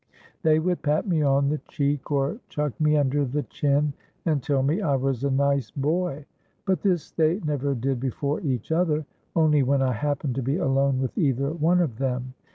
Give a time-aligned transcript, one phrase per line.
[0.41, 3.93] They would pat me on the cheek, or chuck me under the chin,
[4.25, 6.25] and tell me I was nice boy:
[6.65, 11.15] but this they never did before each other—only when I happened to be alone with
[11.19, 12.33] either one of them.